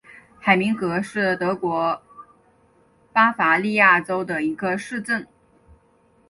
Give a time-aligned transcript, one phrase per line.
[0.39, 2.01] 海明格是德国
[3.13, 5.27] 巴伐利亚州的一个市镇。